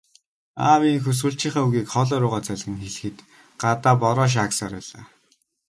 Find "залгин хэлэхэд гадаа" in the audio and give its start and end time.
2.47-3.95